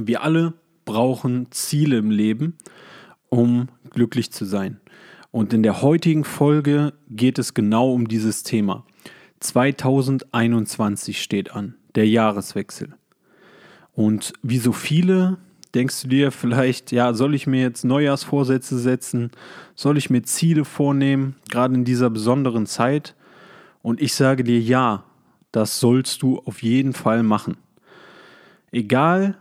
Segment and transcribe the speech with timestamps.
[0.00, 0.54] Wir alle
[0.84, 2.56] brauchen Ziele im Leben,
[3.28, 4.80] um glücklich zu sein.
[5.30, 8.84] Und in der heutigen Folge geht es genau um dieses Thema.
[9.40, 12.94] 2021 steht an, der Jahreswechsel.
[13.92, 15.38] Und wie so viele
[15.74, 19.30] denkst du dir vielleicht, ja, soll ich mir jetzt Neujahrsvorsätze setzen?
[19.74, 23.14] Soll ich mir Ziele vornehmen, gerade in dieser besonderen Zeit?
[23.82, 25.04] Und ich sage dir, ja,
[25.52, 27.56] das sollst du auf jeden Fall machen.
[28.70, 29.36] Egal,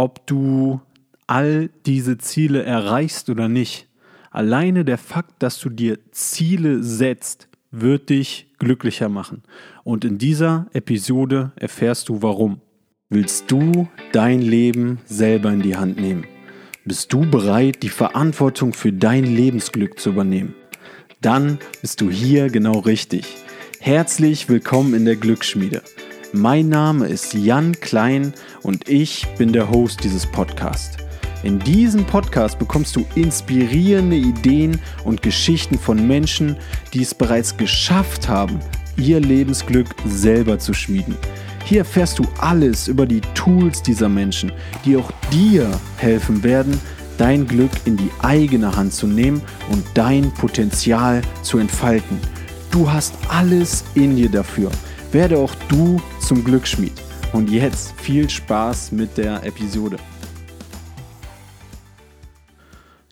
[0.00, 0.80] ob du
[1.26, 3.86] all diese Ziele erreichst oder nicht.
[4.30, 9.42] Alleine der Fakt, dass du dir Ziele setzt, wird dich glücklicher machen.
[9.84, 12.62] Und in dieser Episode erfährst du warum.
[13.10, 16.24] Willst du dein Leben selber in die Hand nehmen?
[16.86, 20.54] Bist du bereit, die Verantwortung für dein Lebensglück zu übernehmen?
[21.20, 23.26] Dann bist du hier genau richtig.
[23.80, 25.82] Herzlich willkommen in der Glücksschmiede.
[26.32, 30.96] Mein Name ist Jan Klein und ich bin der Host dieses Podcasts.
[31.42, 36.56] In diesem Podcast bekommst du inspirierende Ideen und Geschichten von Menschen,
[36.94, 38.60] die es bereits geschafft haben,
[38.96, 41.16] ihr Lebensglück selber zu schmieden.
[41.64, 44.52] Hier erfährst du alles über die Tools dieser Menschen,
[44.84, 46.80] die auch dir helfen werden,
[47.18, 52.20] dein Glück in die eigene Hand zu nehmen und dein Potenzial zu entfalten.
[52.70, 54.70] Du hast alles in dir dafür.
[55.12, 56.92] Werde auch du zum Glücksschmied.
[57.32, 59.96] Und jetzt viel Spaß mit der Episode.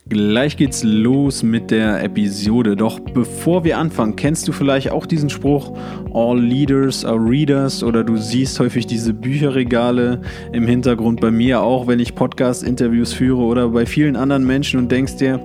[0.09, 2.77] Gleich geht's los mit der Episode.
[2.77, 5.77] Doch bevor wir anfangen, kennst du vielleicht auch diesen Spruch,
[6.15, 10.21] All Leaders are Readers oder du siehst häufig diese Bücherregale
[10.53, 14.93] im Hintergrund bei mir auch, wenn ich Podcast-Interviews führe oder bei vielen anderen Menschen und
[14.93, 15.45] denkst dir,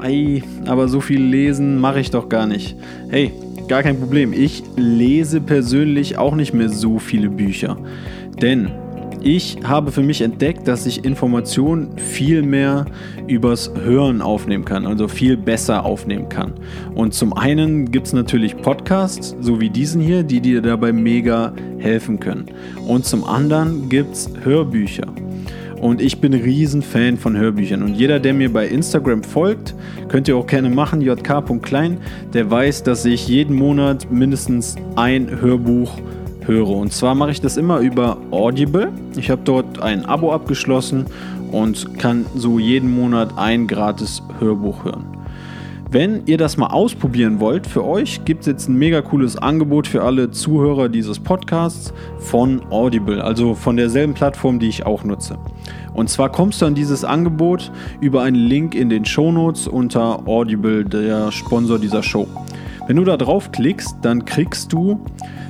[0.00, 2.76] ei, aber so viel lesen mache ich doch gar nicht.
[3.10, 3.32] Hey,
[3.68, 4.32] gar kein Problem.
[4.32, 7.76] Ich lese persönlich auch nicht mehr so viele Bücher.
[8.40, 8.70] Denn
[9.20, 12.86] ich habe für mich entdeckt, dass ich Informationen viel mehr
[13.26, 16.52] übers Hören aufnehmen kann, also viel besser aufnehmen kann.
[16.94, 21.52] Und zum einen gibt es natürlich Podcasts, so wie diesen hier, die dir dabei mega
[21.78, 22.46] helfen können.
[22.86, 25.06] Und zum anderen gibt es Hörbücher.
[25.80, 27.82] Und ich bin ein Riesenfan von Hörbüchern.
[27.82, 29.74] Und jeder, der mir bei Instagram folgt,
[30.08, 31.98] könnt ihr auch gerne machen, jk.klein,
[32.32, 35.92] der weiß, dass ich jeden Monat mindestens ein Hörbuch
[36.44, 36.70] höre.
[36.70, 38.90] Und zwar mache ich das immer über Audible.
[39.16, 41.06] Ich habe dort ein Abo abgeschlossen
[41.52, 45.17] und kann so jeden Monat ein gratis Hörbuch hören.
[45.90, 49.86] Wenn ihr das mal ausprobieren wollt, für euch gibt es jetzt ein mega cooles Angebot
[49.86, 55.38] für alle Zuhörer dieses Podcasts von Audible, also von derselben Plattform, die ich auch nutze.
[55.94, 57.72] Und zwar kommst du an dieses Angebot
[58.02, 62.28] über einen Link in den Show Notes unter Audible, der Sponsor dieser Show.
[62.86, 65.00] Wenn du da draufklickst, dann kriegst du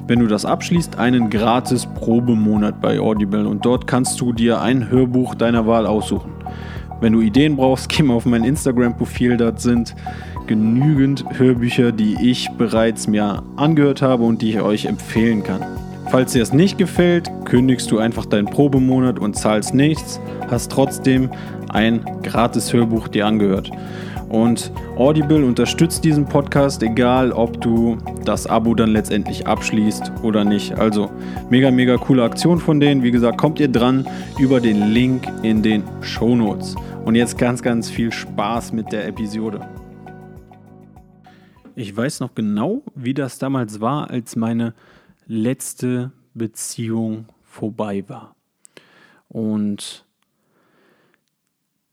[0.08, 4.88] wenn du das abschließt, einen gratis Probemonat bei Audible und dort kannst du dir ein
[4.88, 6.32] Hörbuch deiner Wahl aussuchen.
[7.00, 9.94] Wenn du Ideen brauchst, geh mal auf mein Instagram-Profil, dort sind
[10.48, 15.60] genügend Hörbücher, die ich bereits mir angehört habe und die ich euch empfehlen kann.
[16.10, 20.18] Falls dir es nicht gefällt, kündigst du einfach deinen Probemonat und zahlst nichts,
[20.50, 21.30] hast trotzdem
[21.68, 23.70] ein gratis Hörbuch dir angehört.
[24.28, 30.78] Und Audible unterstützt diesen Podcast, egal ob du das Abo dann letztendlich abschließt oder nicht.
[30.78, 31.10] Also
[31.48, 33.02] mega, mega coole Aktion von denen.
[33.02, 34.06] Wie gesagt, kommt ihr dran
[34.38, 36.76] über den Link in den Show Notes.
[37.04, 39.60] Und jetzt ganz, ganz viel Spaß mit der Episode.
[41.74, 44.74] Ich weiß noch genau, wie das damals war, als meine
[45.26, 48.34] letzte Beziehung vorbei war.
[49.28, 50.04] Und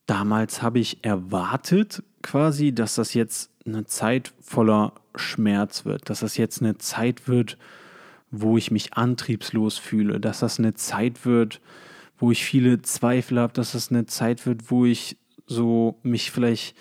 [0.05, 6.37] damals habe ich erwartet, quasi, dass das jetzt eine Zeit voller Schmerz wird, dass das
[6.37, 7.57] jetzt eine Zeit wird,
[8.31, 11.61] wo ich mich antriebslos fühle, dass das eine Zeit wird,
[12.17, 15.17] wo ich viele Zweifel habe, dass das eine Zeit wird, wo ich
[15.47, 16.75] so mich vielleicht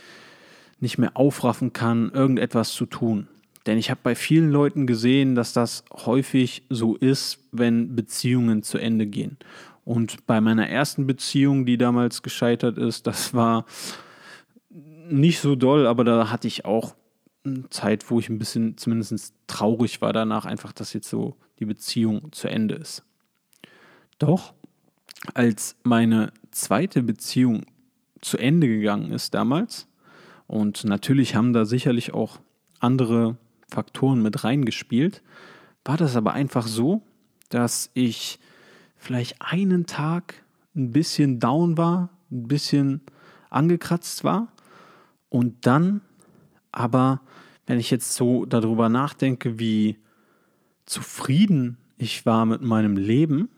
[0.81, 3.29] nicht mehr aufraffen kann, irgendetwas zu tun.
[3.67, 8.79] Denn ich habe bei vielen Leuten gesehen, dass das häufig so ist, wenn Beziehungen zu
[8.79, 9.39] Ende gehen.
[9.85, 13.67] Und bei meiner ersten Beziehung, die damals gescheitert ist, das war
[14.71, 16.95] nicht so doll, aber da hatte ich auch
[17.45, 21.67] eine Zeit, wo ich ein bisschen zumindest traurig war danach, einfach, dass jetzt so die
[21.67, 23.05] Beziehung zu Ende ist.
[24.19, 24.55] Doch
[25.35, 27.67] als meine zweite Beziehung
[28.23, 29.87] zu Ende gegangen ist damals,
[30.47, 32.39] und natürlich haben da sicherlich auch
[32.79, 33.37] andere
[33.69, 35.23] Faktoren mit reingespielt,
[35.85, 37.03] war das aber einfach so,
[37.49, 38.39] dass ich
[39.05, 40.43] vielleicht einen Tag
[40.75, 43.03] ein bisschen down war, ein bisschen
[43.51, 44.49] angekratzt war
[45.29, 46.01] und dann
[46.73, 47.21] aber,
[47.67, 49.99] wenn ich jetzt so darüber nachdenke, wie
[50.87, 53.49] zufrieden ich war mit meinem Leben,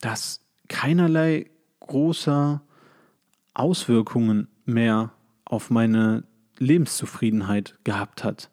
[0.00, 2.62] dass keinerlei großer
[3.54, 5.12] Auswirkungen mehr
[5.44, 6.24] auf meine
[6.58, 8.50] Lebenszufriedenheit gehabt hat.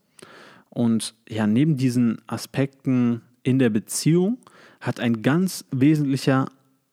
[0.70, 4.40] Und ja, neben diesen Aspekten in der Beziehung
[4.80, 6.48] hat ein ganz wesentlicher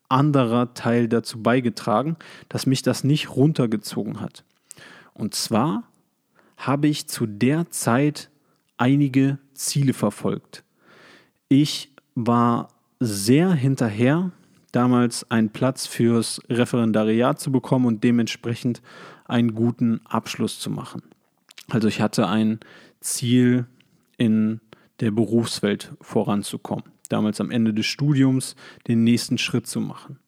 [0.08, 2.16] anderer Teil dazu beigetragen,
[2.48, 4.44] dass mich das nicht runtergezogen hat.
[5.12, 5.84] Und zwar
[6.56, 8.30] habe ich zu der Zeit
[8.76, 10.64] einige Ziele verfolgt.
[11.48, 12.68] Ich war
[13.00, 14.30] sehr hinterher,
[14.72, 18.82] damals einen Platz fürs Referendariat zu bekommen und dementsprechend
[19.24, 21.02] einen guten Abschluss zu machen.
[21.70, 22.60] Also ich hatte ein
[23.00, 23.66] Ziel
[24.16, 24.60] in
[25.00, 26.93] der Berufswelt voranzukommen.
[27.08, 28.56] Damals am Ende des Studiums
[28.88, 30.18] den nächsten Schritt zu machen.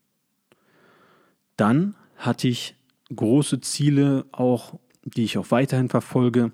[1.57, 2.75] Dann hatte ich
[3.15, 6.53] große Ziele, auch die ich auch weiterhin verfolge,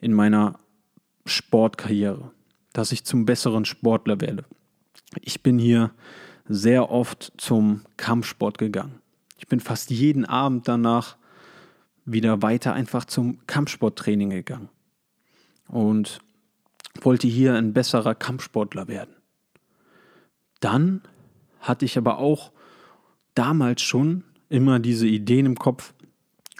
[0.00, 0.58] in meiner
[1.26, 2.30] Sportkarriere,
[2.72, 4.44] dass ich zum besseren Sportler werde.
[5.20, 5.92] Ich bin hier
[6.48, 9.00] sehr oft zum Kampfsport gegangen.
[9.36, 11.16] Ich bin fast jeden Abend danach
[12.04, 14.68] wieder weiter einfach zum Kampfsporttraining gegangen
[15.68, 16.20] und
[17.02, 19.14] wollte hier ein besserer Kampfsportler werden.
[20.60, 21.02] Dann
[21.60, 22.52] hatte ich aber auch
[23.34, 25.94] damals schon immer diese Ideen im Kopf,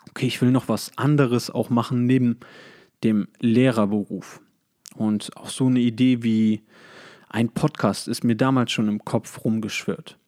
[0.08, 2.38] okay, ich will noch was anderes auch machen neben
[3.05, 4.41] dem Lehrerberuf.
[4.94, 6.62] Und auch so eine Idee wie
[7.29, 10.19] ein Podcast ist mir damals schon im Kopf rumgeschwirrt.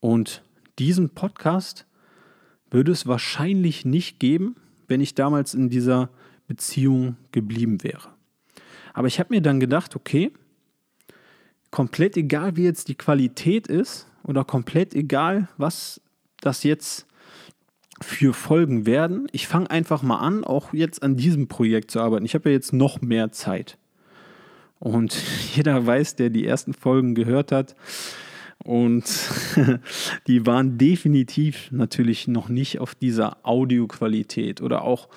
[0.00, 0.42] Und
[0.78, 1.86] diesen Podcast
[2.70, 4.56] würde es wahrscheinlich nicht geben,
[4.86, 6.10] wenn ich damals in dieser
[6.46, 8.08] Beziehung geblieben wäre.
[8.94, 10.32] Aber ich habe mir dann gedacht, okay,
[11.70, 16.00] komplett egal, wie jetzt die Qualität ist oder komplett egal, was
[16.40, 17.06] das jetzt
[18.02, 22.24] für Folgen werden, ich fange einfach mal an, auch jetzt an diesem Projekt zu arbeiten.
[22.24, 23.76] Ich habe ja jetzt noch mehr Zeit.
[24.78, 25.14] Und
[25.54, 27.76] jeder weiß, der die ersten Folgen gehört hat,
[28.64, 29.04] und
[30.26, 35.08] die waren definitiv natürlich noch nicht auf dieser Audioqualität oder auch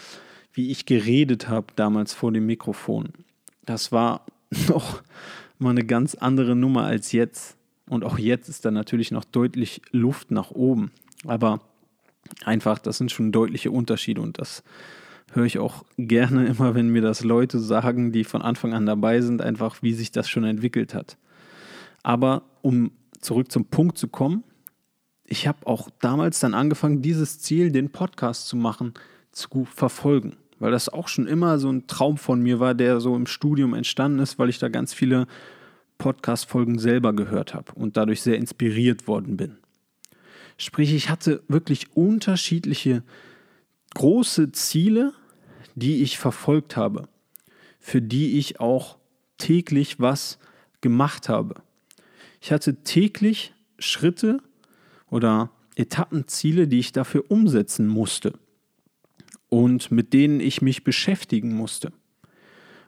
[0.54, 3.10] wie ich geredet habe damals vor dem Mikrofon.
[3.66, 4.26] Das war
[4.70, 5.02] noch
[5.60, 7.58] mal eine ganz andere Nummer als jetzt.
[7.90, 10.92] Und auch jetzt ist da natürlich noch deutlich Luft nach oben.
[11.26, 11.62] Aber
[12.46, 14.64] einfach, das sind schon deutliche Unterschiede und das
[15.34, 19.22] höre ich auch gerne immer, wenn mir das Leute sagen, die von Anfang an dabei
[19.22, 21.18] sind, einfach wie sich das schon entwickelt hat.
[22.04, 24.44] Aber um zurück zum Punkt zu kommen,
[25.26, 28.94] ich habe auch damals dann angefangen, dieses Ziel, den Podcast zu machen,
[29.32, 33.18] zu verfolgen, weil das auch schon immer so ein Traum von mir war, der so
[33.18, 35.28] im Studium entstanden ist, weil ich da ganz viele
[35.98, 39.58] Podcast-Folgen selber gehört habe und dadurch sehr inspiriert worden bin.
[40.56, 43.04] Sprich, ich hatte wirklich unterschiedliche
[43.94, 45.12] große Ziele,
[45.76, 47.10] die ich verfolgt habe,
[47.82, 48.96] für die ich auch
[49.38, 50.40] täglich was
[50.80, 51.56] gemacht habe.
[52.40, 54.40] Ich hatte täglich Schritte
[55.10, 58.40] oder Etappenziele, die ich dafür umsetzen musste
[59.54, 61.94] und mit denen ich mich beschäftigen musste.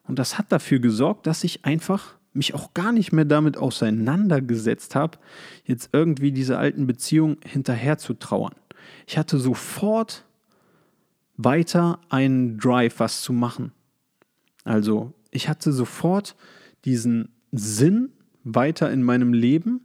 [0.07, 4.95] Und das hat dafür gesorgt, dass ich einfach mich auch gar nicht mehr damit auseinandergesetzt
[4.95, 5.19] habe,
[5.65, 8.55] jetzt irgendwie diese alten Beziehungen hinterher zu trauern.
[9.05, 10.25] Ich hatte sofort
[11.37, 13.71] weiter einen Drive, was zu machen.
[14.63, 16.35] Also ich hatte sofort
[16.83, 18.09] diesen Sinn
[18.43, 19.81] weiter in meinem Leben,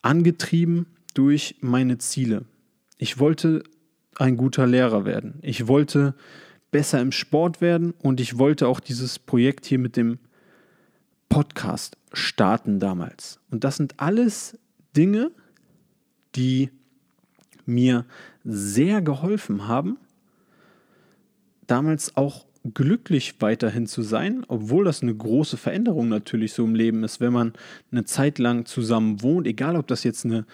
[0.00, 2.44] angetrieben durch meine Ziele.
[2.98, 3.64] Ich wollte
[4.18, 5.38] ein guter Lehrer werden.
[5.42, 6.14] Ich wollte
[6.70, 10.18] besser im Sport werden und ich wollte auch dieses Projekt hier mit dem
[11.28, 13.40] Podcast starten damals.
[13.50, 14.58] Und das sind alles
[14.96, 15.30] Dinge,
[16.34, 16.70] die
[17.64, 18.04] mir
[18.44, 19.98] sehr geholfen haben,
[21.66, 27.04] damals auch glücklich weiterhin zu sein, obwohl das eine große Veränderung natürlich so im Leben
[27.04, 27.52] ist, wenn man
[27.90, 30.46] eine Zeit lang zusammen wohnt, egal ob das jetzt eine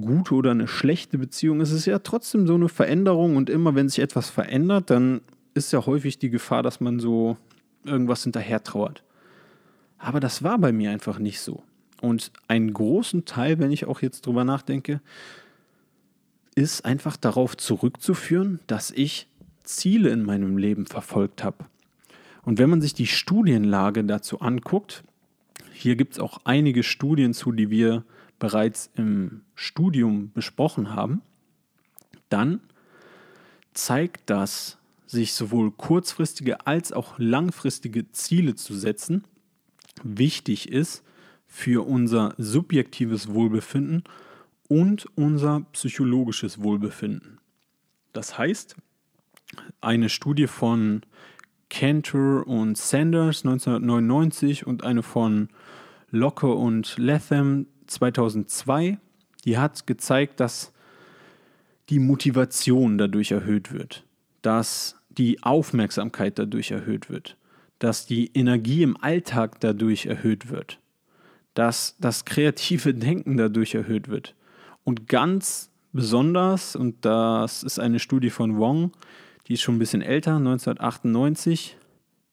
[0.00, 3.88] gute oder eine schlechte Beziehung es ist ja trotzdem so eine Veränderung und immer wenn
[3.88, 5.20] sich etwas verändert, dann
[5.54, 7.36] ist ja häufig die Gefahr, dass man so
[7.84, 9.02] irgendwas hinterher trauert.
[9.98, 11.62] Aber das war bei mir einfach nicht so.
[12.00, 15.00] Und einen großen Teil, wenn ich auch jetzt drüber nachdenke,
[16.54, 19.28] ist einfach darauf zurückzuführen, dass ich
[19.62, 21.64] Ziele in meinem Leben verfolgt habe.
[22.42, 25.04] Und wenn man sich die Studienlage dazu anguckt,
[25.72, 28.04] hier gibt es auch einige Studien zu, die wir
[28.42, 31.22] bereits im Studium besprochen haben,
[32.28, 32.58] dann
[33.72, 39.22] zeigt das, sich sowohl kurzfristige als auch langfristige Ziele zu setzen,
[40.02, 41.04] wichtig ist
[41.46, 44.02] für unser subjektives Wohlbefinden
[44.66, 47.38] und unser psychologisches Wohlbefinden.
[48.12, 48.74] Das heißt,
[49.80, 51.02] eine Studie von
[51.70, 55.48] Cantor und Sanders 1999 und eine von
[56.10, 58.98] Locke und Latham 2002,
[59.44, 60.72] die hat gezeigt, dass
[61.88, 64.04] die Motivation dadurch erhöht wird,
[64.42, 67.36] dass die Aufmerksamkeit dadurch erhöht wird,
[67.78, 70.78] dass die Energie im Alltag dadurch erhöht wird,
[71.54, 74.34] dass das kreative Denken dadurch erhöht wird.
[74.84, 78.92] Und ganz besonders, und das ist eine Studie von Wong,
[79.46, 81.76] die ist schon ein bisschen älter, 1998,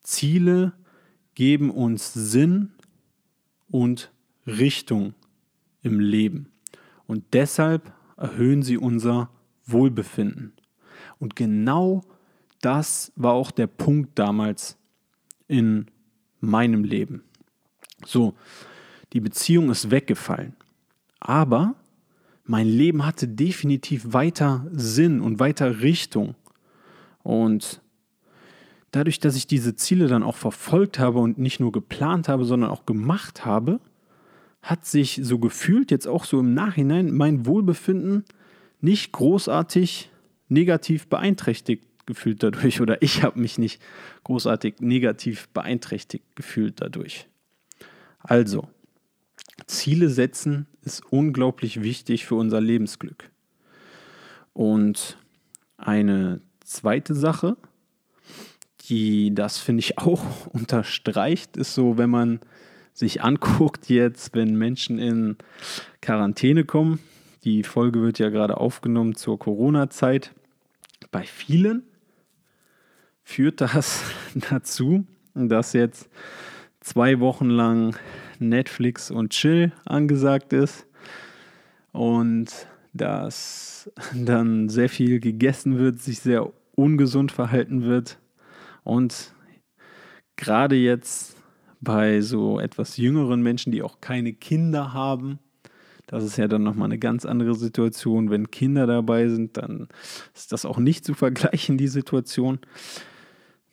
[0.02, 0.74] Ziele
[1.36, 2.72] geben uns Sinn
[3.70, 4.12] und
[4.48, 5.14] Richtung
[5.82, 6.52] im Leben.
[7.08, 9.30] Und deshalb erhöhen sie unser
[9.66, 10.54] Wohlbefinden.
[11.20, 12.04] Und genau
[12.62, 14.78] das war auch der Punkt damals
[15.48, 15.88] in
[16.40, 17.24] meinem Leben.
[18.06, 18.36] So,
[19.14, 20.56] die Beziehung ist weggefallen.
[21.20, 21.76] Aber
[22.46, 26.36] mein Leben hatte definitiv weiter Sinn und weiter Richtung.
[27.24, 27.82] Und
[28.92, 32.70] dadurch, dass ich diese Ziele dann auch verfolgt habe und nicht nur geplant habe, sondern
[32.72, 33.80] auch gemacht habe,
[34.62, 38.26] hat sich so gefühlt, jetzt auch so im Nachhinein, mein Wohlbefinden
[38.82, 40.10] nicht großartig
[40.48, 43.82] negativ beeinträchtigt gefühlt dadurch oder ich habe mich nicht
[44.24, 47.28] großartig negativ beeinträchtigt gefühlt dadurch.
[48.20, 48.68] Also,
[49.68, 53.30] Ziele setzen ist unglaublich wichtig für unser Lebensglück.
[54.54, 55.18] Und
[55.78, 57.58] eine zweite Sache,
[58.90, 62.40] die das finde ich auch unterstreicht, ist so, wenn man
[63.00, 65.38] sich anguckt jetzt, wenn Menschen in
[66.02, 67.00] Quarantäne kommen.
[67.46, 70.34] Die Folge wird ja gerade aufgenommen zur Corona-Zeit.
[71.10, 71.84] Bei vielen
[73.24, 74.04] führt das
[74.50, 76.10] dazu, dass jetzt
[76.82, 77.96] zwei Wochen lang
[78.38, 80.86] Netflix und Chill angesagt ist
[81.94, 88.20] und dass dann sehr viel gegessen wird, sich sehr ungesund verhalten wird
[88.84, 89.34] und
[90.36, 91.39] gerade jetzt
[91.82, 95.40] bei so etwas jüngeren Menschen, die auch keine Kinder haben,
[96.10, 98.32] das ist ja dann nochmal eine ganz andere Situation.
[98.32, 99.88] Wenn Kinder dabei sind, dann
[100.34, 102.58] ist das auch nicht zu vergleichen, die Situation.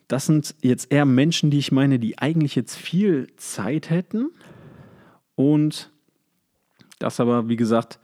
[0.07, 4.29] Das sind jetzt eher Menschen, die ich meine, die eigentlich jetzt viel Zeit hätten
[5.35, 5.91] und
[6.99, 8.01] das aber, wie gesagt,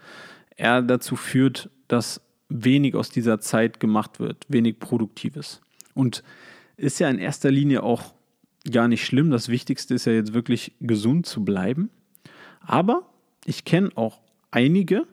[0.57, 5.61] eher dazu führt, dass wenig aus dieser Zeit gemacht wird, wenig Produktives.
[5.93, 6.23] Und
[6.79, 8.15] ist ja in erster Linie auch
[8.71, 9.31] gar nicht schlimm.
[9.31, 11.91] Das Wichtigste ist ja jetzt wirklich gesund zu bleiben.
[12.61, 13.07] Aber
[13.45, 15.07] ich kenne auch einige,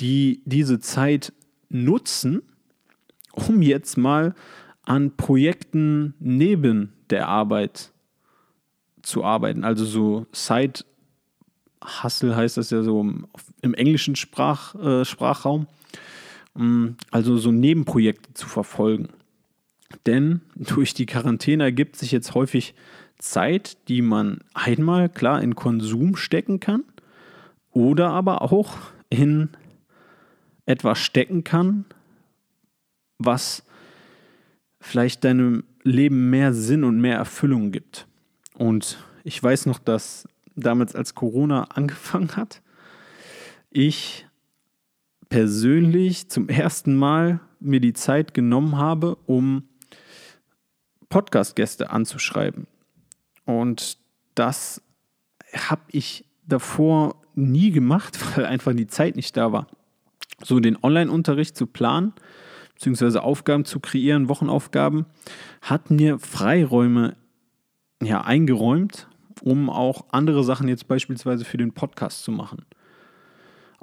[0.00, 1.32] die diese Zeit
[1.68, 2.42] nutzen,
[3.32, 4.34] um jetzt mal
[4.82, 7.92] an Projekten neben der Arbeit
[9.02, 9.64] zu arbeiten.
[9.64, 10.84] Also so Side
[12.02, 13.00] Hustle heißt das ja so
[13.62, 15.66] im englischen Sprach, äh, Sprachraum.
[16.54, 19.08] Mm, also so Nebenprojekte zu verfolgen.
[20.06, 22.74] Denn durch die Quarantäne ergibt sich jetzt häufig
[23.18, 26.84] Zeit, die man einmal klar in Konsum stecken kann
[27.70, 28.76] oder aber auch
[29.08, 29.50] in
[30.66, 31.84] etwas stecken kann,
[33.18, 33.62] was
[34.80, 38.06] vielleicht deinem Leben mehr Sinn und mehr Erfüllung gibt.
[38.54, 42.62] Und ich weiß noch, dass damals, als Corona angefangen hat,
[43.70, 44.26] ich
[45.28, 49.64] persönlich zum ersten Mal mir die Zeit genommen habe, um
[51.08, 52.66] Podcast-Gäste anzuschreiben.
[53.44, 53.98] Und
[54.34, 54.82] das
[55.52, 59.66] habe ich davor nie gemacht, weil einfach die Zeit nicht da war.
[60.42, 62.12] So den Online-Unterricht zu planen,
[62.74, 65.06] beziehungsweise Aufgaben zu kreieren, Wochenaufgaben,
[65.62, 67.16] hat mir Freiräume
[68.02, 69.08] ja, eingeräumt,
[69.40, 72.66] um auch andere Sachen jetzt beispielsweise für den Podcast zu machen.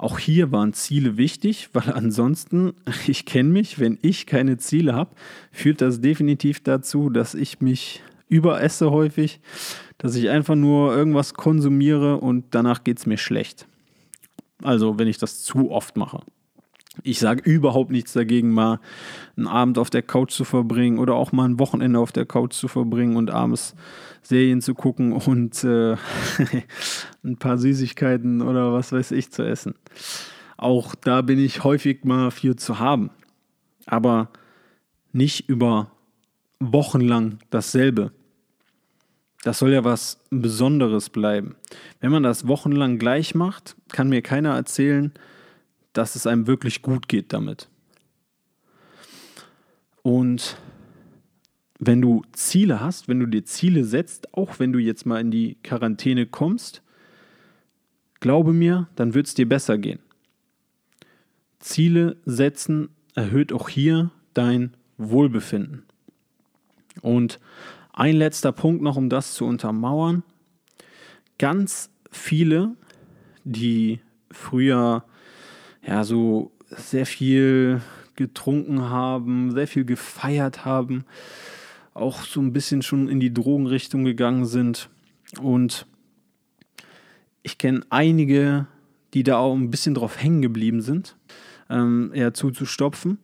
[0.04, 2.74] Auch hier waren Ziele wichtig, weil ansonsten,
[3.06, 5.14] ich kenne mich, wenn ich keine Ziele habe,
[5.50, 9.40] führt das definitiv dazu, dass ich mich überesse häufig,
[9.96, 13.66] dass ich einfach nur irgendwas konsumiere und danach geht es mir schlecht.
[14.62, 16.20] Also wenn ich das zu oft mache.
[17.02, 18.78] Ich sage überhaupt nichts dagegen, mal
[19.36, 22.54] einen Abend auf der Couch zu verbringen oder auch mal ein Wochenende auf der Couch
[22.54, 23.74] zu verbringen und abends
[24.22, 25.96] Serien zu gucken und äh,
[27.24, 29.74] ein paar Süßigkeiten oder was weiß ich zu essen.
[30.56, 33.10] Auch da bin ich häufig mal für zu haben.
[33.86, 34.30] Aber
[35.12, 35.90] nicht über
[36.60, 38.12] Wochen lang dasselbe.
[39.42, 41.56] Das soll ja was Besonderes bleiben.
[42.00, 45.12] Wenn man das wochenlang gleich macht, kann mir keiner erzählen,
[45.94, 47.70] dass es einem wirklich gut geht damit.
[50.02, 50.58] Und
[51.78, 55.30] wenn du Ziele hast, wenn du dir Ziele setzt, auch wenn du jetzt mal in
[55.30, 56.82] die Quarantäne kommst,
[58.20, 60.00] glaube mir, dann wird es dir besser gehen.
[61.58, 65.84] Ziele setzen erhöht auch hier dein Wohlbefinden.
[67.00, 67.40] Und
[67.92, 70.22] ein letzter Punkt noch, um das zu untermauern.
[71.38, 72.74] Ganz viele,
[73.44, 75.04] die früher
[75.86, 77.80] ja so sehr viel
[78.16, 81.04] getrunken haben, sehr viel gefeiert haben,
[81.94, 84.88] auch so ein bisschen schon in die Drogenrichtung gegangen sind.
[85.40, 85.86] Und
[87.42, 88.66] ich kenne einige,
[89.14, 91.16] die da auch ein bisschen drauf hängen geblieben sind,
[91.70, 93.18] ähm, zuzustopfen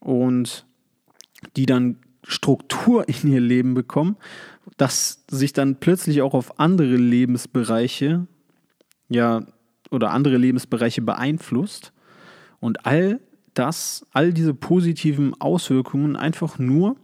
[0.00, 0.66] und
[1.56, 4.16] die dann Struktur in ihr Leben bekommen,
[4.76, 8.26] das sich dann plötzlich auch auf andere Lebensbereiche,
[9.08, 9.46] ja,
[9.90, 11.92] oder andere Lebensbereiche beeinflusst.
[12.64, 13.20] Und all
[13.52, 16.96] das, all diese positiven Auswirkungen einfach nur,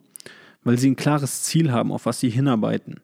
[0.65, 3.01] weil sie ein klares Ziel haben, auf was sie hinarbeiten.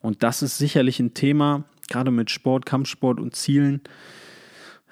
[0.00, 3.82] Und das ist sicherlich ein Thema, gerade mit Sport, Kampfsport und Zielen,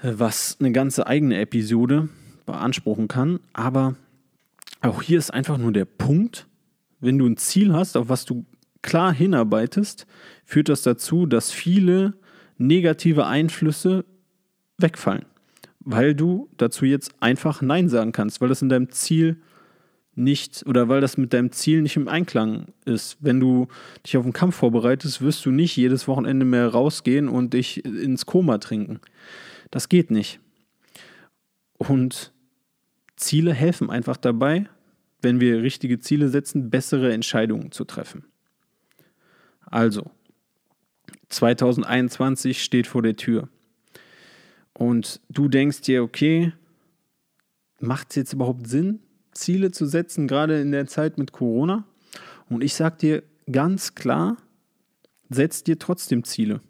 [0.03, 2.11] was eine ganze eigene Episode
[2.47, 3.41] beanspruchen kann.
[3.53, 3.97] Aber
[4.81, 6.47] auch hier ist einfach nur der Punkt,
[7.01, 8.47] wenn du ein Ziel hast, auf was du
[8.83, 10.07] klar hinarbeitest,
[10.45, 12.15] führt das dazu, dass viele
[12.57, 14.05] negative Einflüsse
[14.79, 15.25] wegfallen,
[15.85, 19.37] weil du dazu jetzt einfach Nein sagen kannst, weil das in deinem Ziel
[20.17, 23.17] nicht oder weil das mit deinem Ziel nicht im Einklang ist.
[23.21, 23.69] Wenn du
[24.05, 28.27] dich auf einen Kampf vorbereitest, wirst du nicht jedes Wochenende mehr rausgehen und dich ins
[28.27, 29.01] Koma trinken.
[29.71, 30.41] Das geht nicht.
[31.79, 32.33] Und
[33.17, 34.69] Ziele helfen einfach dabei,
[35.21, 38.25] wenn wir richtige Ziele setzen, bessere Entscheidungen zu treffen.
[39.67, 40.11] Also,
[41.31, 43.49] 2021 steht vor der Tür.
[44.75, 46.53] Und du denkst dir, okay,
[47.81, 49.01] macht es jetzt überhaupt Sinn,
[49.33, 51.85] Ziele zu setzen, gerade in der Zeit mit Corona?
[52.49, 54.37] Und ich sage dir ganz klar,
[55.31, 56.61] setz dir trotzdem Ziele.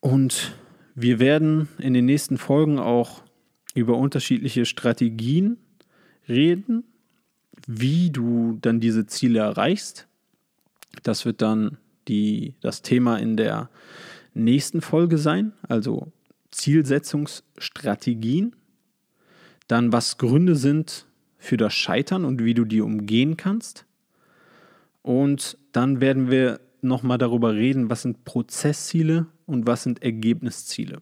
[0.00, 0.56] Und
[0.94, 3.22] wir werden in den nächsten Folgen auch
[3.74, 5.58] über unterschiedliche Strategien
[6.28, 6.84] reden,
[7.66, 10.06] wie du dann diese Ziele erreichst.
[11.02, 11.78] Das wird dann
[12.08, 13.70] die, das Thema in der
[14.34, 16.12] nächsten Folge sein, also
[16.50, 18.54] Zielsetzungsstrategien.
[19.66, 21.06] Dann, was Gründe sind
[21.38, 23.86] für das Scheitern und wie du die umgehen kannst.
[25.02, 31.00] Und dann werden wir nochmal darüber reden, was sind Prozessziele und was sind Ergebnisziele.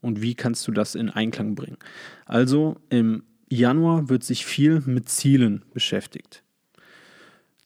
[0.00, 1.78] Und wie kannst du das in Einklang bringen.
[2.26, 6.42] Also im Januar wird sich viel mit Zielen beschäftigt.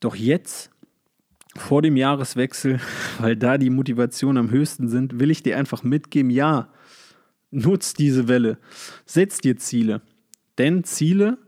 [0.01, 0.71] Doch jetzt,
[1.57, 2.81] vor dem Jahreswechsel,
[3.19, 6.73] weil da die Motivation am höchsten sind, will ich dir einfach mitgeben, ja,
[7.51, 8.59] nutz diese Welle,
[9.07, 10.03] setz dir Ziele.
[10.59, 11.39] Denn Ziele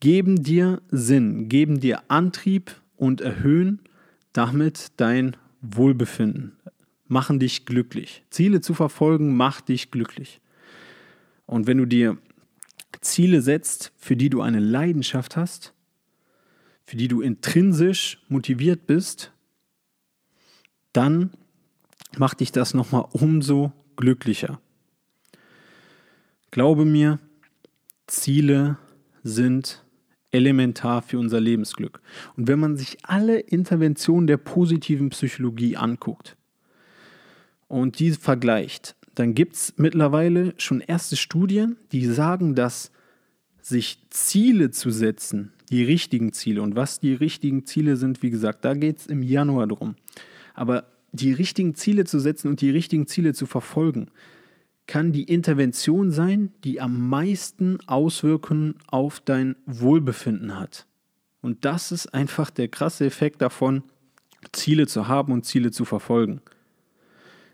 [0.00, 3.80] geben dir Sinn, geben dir Antrieb und erhöhen
[4.32, 6.56] damit dein Wohlbefinden,
[7.06, 8.24] machen dich glücklich.
[8.30, 10.40] Ziele zu verfolgen macht dich glücklich.
[11.46, 12.18] Und wenn du dir
[13.00, 15.71] Ziele setzt, für die du eine Leidenschaft hast,
[16.84, 19.32] für die du intrinsisch motiviert bist,
[20.92, 21.30] dann
[22.18, 24.60] macht dich das nochmal umso glücklicher.
[26.50, 27.18] Glaube mir,
[28.06, 28.76] Ziele
[29.22, 29.82] sind
[30.32, 32.00] elementar für unser Lebensglück.
[32.36, 36.36] Und wenn man sich alle Interventionen der positiven Psychologie anguckt
[37.68, 42.90] und diese vergleicht, dann gibt es mittlerweile schon erste Studien, die sagen, dass
[43.60, 48.64] sich Ziele zu setzen, die richtigen Ziele, und was die richtigen Ziele sind, wie gesagt,
[48.64, 49.96] da geht es im Januar drum.
[50.54, 54.08] Aber die richtigen Ziele zu setzen und die richtigen Ziele zu verfolgen,
[54.86, 60.86] kann die Intervention sein, die am meisten Auswirkungen auf dein Wohlbefinden hat.
[61.40, 63.82] Und das ist einfach der krasse Effekt davon,
[64.52, 66.42] Ziele zu haben und Ziele zu verfolgen.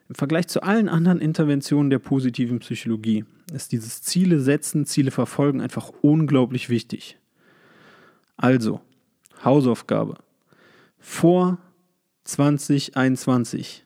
[0.08, 5.60] Im Vergleich zu allen anderen Interventionen der positiven Psychologie ist dieses Ziele setzen, Ziele verfolgen
[5.60, 7.18] einfach unglaublich wichtig.
[8.38, 8.80] Also,
[9.44, 10.16] Hausaufgabe.
[10.98, 11.58] Vor
[12.24, 13.84] 2021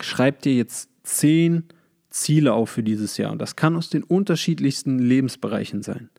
[0.00, 1.64] schreib dir jetzt zehn
[2.10, 3.32] Ziele auf für dieses Jahr.
[3.32, 6.10] Und das kann aus den unterschiedlichsten Lebensbereichen sein.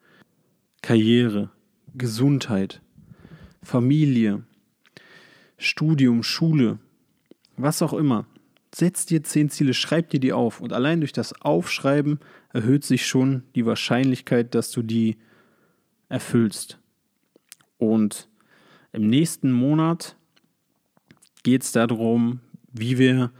[0.82, 1.52] Karriere,
[1.94, 2.82] Gesundheit,
[3.64, 4.44] Familie,
[5.58, 6.80] Studium, Schule,
[7.58, 8.26] was auch immer.
[8.74, 10.62] Setz dir zehn Ziele, schreib dir die auf.
[10.62, 12.20] Und allein durch das Aufschreiben
[12.52, 15.18] erhöht sich schon die Wahrscheinlichkeit, dass du die
[16.10, 16.80] erfüllst.
[17.78, 18.30] Und
[18.92, 20.16] im nächsten Monat
[21.44, 22.40] geht es darum,
[22.72, 23.32] wie wir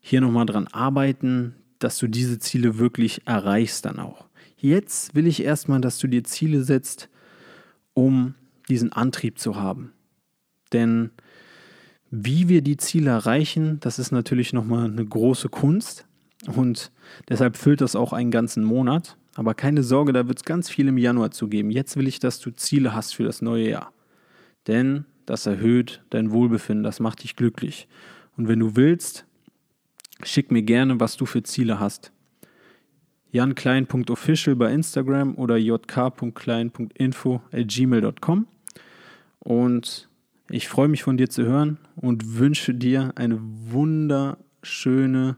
[0.00, 4.26] hier nochmal dran arbeiten, dass du diese Ziele wirklich erreichst dann auch.
[4.56, 7.08] Jetzt will ich erstmal, dass du dir Ziele setzt,
[7.94, 8.34] um
[8.68, 9.92] diesen Antrieb zu haben.
[10.72, 11.10] Denn
[12.10, 16.06] wie wir die Ziele erreichen, das ist natürlich nochmal eine große Kunst
[16.46, 16.92] und
[17.28, 19.16] deshalb füllt das auch einen ganzen Monat.
[19.34, 21.70] Aber keine Sorge, da wird es ganz viel im Januar zu geben.
[21.70, 23.92] Jetzt will ich, dass du Ziele hast für das neue Jahr.
[24.66, 27.88] Denn das erhöht dein Wohlbefinden, das macht dich glücklich.
[28.36, 29.26] Und wenn du willst,
[30.24, 32.12] Schick mir gerne, was du für Ziele hast.
[33.32, 38.46] janklein.official bei Instagram oder jk.klein.info at gmail.com.
[39.40, 40.08] Und
[40.48, 45.36] ich freue mich von dir zu hören und wünsche dir eine wunderschöne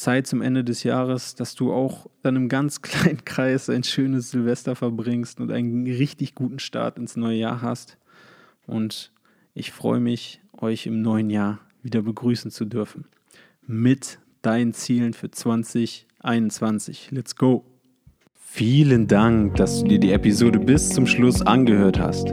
[0.00, 4.30] Zeit zum Ende des Jahres, dass du auch dann im ganz kleinen Kreis ein schönes
[4.30, 7.98] Silvester verbringst und einen richtig guten Start ins neue Jahr hast.
[8.66, 9.12] Und
[9.52, 13.04] ich freue mich, euch im neuen Jahr wieder begrüßen zu dürfen.
[13.66, 17.10] Mit deinen Zielen für 2021.
[17.10, 17.64] Let's go!
[18.34, 22.32] Vielen Dank, dass du dir die Episode bis zum Schluss angehört hast.